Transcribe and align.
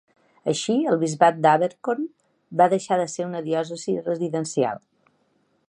Així, 0.51 0.77
el 0.91 0.95
bisbat 1.03 1.37
d'Abercorn 1.45 2.07
va 2.63 2.69
deixar 2.73 2.99
de 3.03 3.07
ser 3.17 3.27
una 3.27 3.43
diòcesi 3.49 3.95
residencial. 4.09 4.83